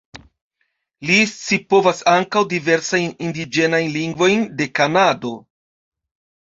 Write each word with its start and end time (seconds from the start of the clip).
Li 1.09 1.17
scipovas 1.31 2.01
ankaŭ 2.13 2.43
diversajn 2.55 3.13
indiĝenajn 3.29 3.95
lingvojn 4.01 4.51
de 4.63 4.73
Kanado. 4.81 5.39